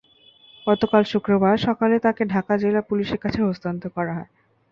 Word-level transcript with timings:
গতকাল 0.67 1.03
শুক্রবার 1.11 1.55
সকালে 1.67 1.95
তাঁকে 2.05 2.23
ঢাকা 2.33 2.53
জেলা 2.57 2.81
পুলিশের 2.89 3.19
কাছে 3.23 3.39
হস্তান্তর 3.43 3.89
করা 3.97 4.13
হয়। 4.17 4.29